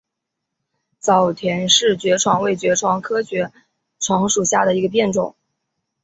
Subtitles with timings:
[0.97, 3.53] 早田氏爵床为爵床科爵
[3.99, 5.35] 床属下的一个变种。